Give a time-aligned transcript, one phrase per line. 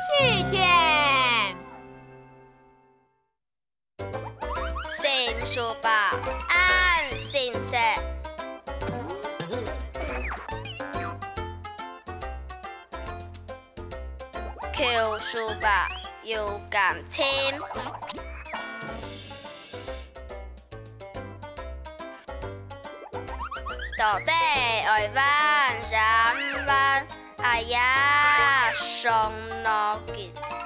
[0.00, 0.60] 时间。
[4.92, 6.10] 成熟吧，
[6.48, 7.80] 按先生。
[14.72, 15.88] 求书吧，
[16.22, 17.24] 有感情。
[23.98, 25.24] 到底爱玩，
[25.90, 27.06] 人玩，
[27.38, 28.19] 哎呀，
[29.01, 29.31] so
[29.63, 30.60] knock it